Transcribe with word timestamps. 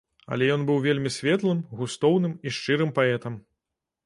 Але 0.35 0.45
ён 0.53 0.63
быў 0.69 0.79
вельмі 0.85 1.11
светлым, 1.17 1.59
густоўным 1.83 2.33
і 2.47 2.55
шчырым 2.57 2.89
паэтам. 2.97 3.33